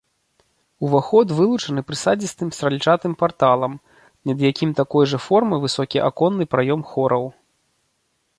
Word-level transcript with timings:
Уваход 0.85 1.27
вылучаны 1.39 1.81
прысадзістым 1.89 2.49
стральчатым 2.59 3.13
парталам, 3.21 3.73
над 4.31 4.37
якім 4.51 4.69
такой 4.81 5.03
жа 5.13 5.19
формы 5.27 5.55
высокі 5.67 5.97
аконны 6.11 6.43
праём 6.57 6.81
хораў. 6.95 7.25